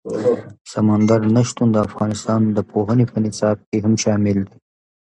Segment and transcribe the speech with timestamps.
[0.73, 4.57] سمندر نه شتون د افغانستان د پوهنې په نصاب کې هم شامل دي.